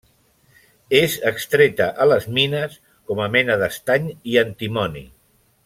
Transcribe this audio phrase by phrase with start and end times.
[0.99, 2.79] És extreta a les mines
[3.11, 5.09] com a mena d'estany i antimoni.